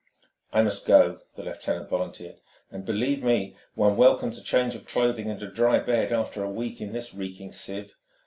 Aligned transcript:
"I 0.51 0.63
must 0.63 0.87
go," 0.87 1.19
the 1.35 1.43
lieutenant 1.43 1.87
volunteered. 1.91 2.37
"And 2.71 2.87
believe 2.87 3.23
me, 3.23 3.55
one 3.75 3.97
welcomes 3.97 4.39
a 4.39 4.43
change 4.43 4.73
of 4.73 4.87
clothing 4.87 5.29
and 5.29 5.39
a 5.43 5.47
dry 5.47 5.77
bed 5.77 6.11
after 6.11 6.43
a 6.43 6.49
week 6.49 6.81
in 6.81 6.91
this 6.91 7.13
reeking 7.13 7.51
sieve. 7.53 7.93